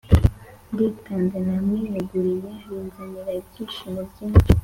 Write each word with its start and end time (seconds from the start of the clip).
Nditanze 0.71 1.35
ntamwiyeguriye 1.45 2.51
binzanira 2.67 3.31
ibyishimo 3.39 3.99
byinshi 4.09 4.49